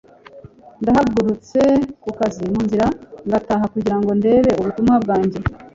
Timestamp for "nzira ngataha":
2.65-3.65